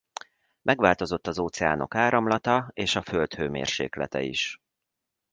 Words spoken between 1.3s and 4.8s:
óceánok áramlata és a Föld hőmérséklete is.